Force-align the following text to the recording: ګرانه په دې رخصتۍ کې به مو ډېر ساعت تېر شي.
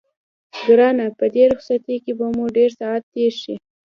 ګرانه 0.65 1.07
په 1.19 1.25
دې 1.33 1.43
رخصتۍ 1.51 1.97
کې 2.03 2.11
به 2.17 2.27
مو 2.35 2.45
ډېر 2.57 2.69
ساعت 2.79 3.03
تېر 3.13 3.33
شي. 3.41 3.55